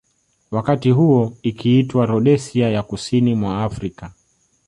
Wakati 0.51 0.91
huo 0.91 1.33
ikiitwa 1.41 2.05
Rhodesia 2.05 2.69
ya 2.69 2.83
kusini 2.83 3.35
mwa 3.35 3.63
Afrika 3.63 4.11